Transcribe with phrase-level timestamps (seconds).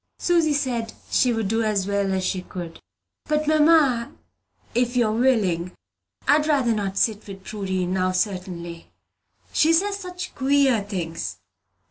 [0.17, 2.79] Susy said she would do as well as she could.
[3.25, 4.11] "But, mamma,
[4.73, 5.73] if you are willing,
[6.27, 8.89] I'd rather not sit with Prudy, now, certainly.
[9.53, 11.37] She says such queer things.